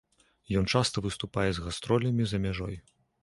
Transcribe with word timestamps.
Ён 0.61 0.65
часта 0.77 1.03
выступае 1.07 1.45
з 1.57 1.63
гастролямі 1.67 2.23
за 2.31 2.37
мяжой. 2.49 2.75